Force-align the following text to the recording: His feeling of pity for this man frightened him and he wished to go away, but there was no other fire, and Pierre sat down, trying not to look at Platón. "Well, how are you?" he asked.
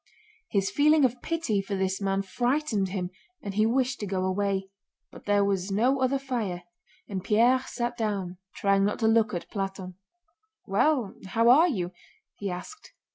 His 0.49 0.71
feeling 0.71 1.05
of 1.05 1.21
pity 1.21 1.61
for 1.61 1.75
this 1.75 2.01
man 2.01 2.23
frightened 2.23 2.87
him 2.89 3.11
and 3.43 3.53
he 3.53 3.67
wished 3.67 3.99
to 3.99 4.07
go 4.07 4.25
away, 4.25 4.67
but 5.11 5.25
there 5.27 5.45
was 5.45 5.69
no 5.69 6.01
other 6.01 6.17
fire, 6.17 6.63
and 7.07 7.23
Pierre 7.23 7.59
sat 7.67 7.97
down, 7.97 8.39
trying 8.55 8.83
not 8.83 8.97
to 8.97 9.07
look 9.07 9.31
at 9.35 9.51
Platón. 9.51 9.93
"Well, 10.65 11.13
how 11.27 11.49
are 11.49 11.67
you?" 11.69 11.91
he 12.33 12.49
asked. 12.49 12.93